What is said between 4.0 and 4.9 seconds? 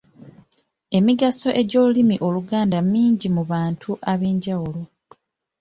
ab'enjawulo.